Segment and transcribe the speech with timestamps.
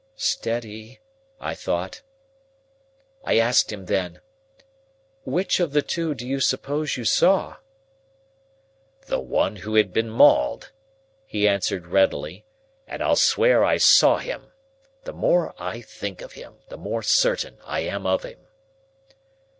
[0.15, 0.99] "Steady!"
[1.39, 2.01] I thought.
[3.23, 4.19] I asked him then,
[5.25, 7.57] "Which of the two do you suppose you saw?"
[9.05, 10.71] "The one who had been mauled,"
[11.27, 12.45] he answered readily,
[12.87, 14.51] "and I'll swear I saw him!
[15.03, 18.39] The more I think of him, the more certain I am of him."